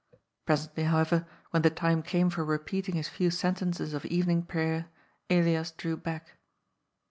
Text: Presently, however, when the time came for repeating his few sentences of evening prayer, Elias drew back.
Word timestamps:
Presently, 0.47 0.85
however, 0.85 1.27
when 1.51 1.61
the 1.61 1.69
time 1.69 2.01
came 2.01 2.31
for 2.31 2.43
repeating 2.43 2.95
his 2.95 3.07
few 3.07 3.29
sentences 3.29 3.93
of 3.93 4.03
evening 4.07 4.41
prayer, 4.41 4.87
Elias 5.29 5.69
drew 5.69 5.95
back. 5.95 6.39